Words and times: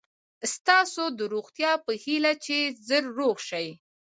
ستاسو 0.53 1.03
د 1.17 1.19
روغتیا 1.33 1.71
په 1.85 1.91
هیله 2.03 2.33
چې 2.45 2.57
ژر 2.87 3.03
روغ 3.17 3.35
شئ. 3.49 3.67